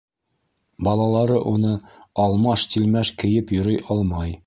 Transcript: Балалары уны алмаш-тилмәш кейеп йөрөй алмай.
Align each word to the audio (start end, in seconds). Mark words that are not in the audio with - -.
Балалары 0.87 1.37
уны 1.53 1.75
алмаш-тилмәш 2.25 3.15
кейеп 3.25 3.59
йөрөй 3.59 3.83
алмай. 3.95 4.39